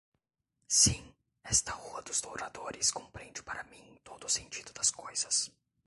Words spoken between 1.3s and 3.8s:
esta Rua dos Douradores compreende para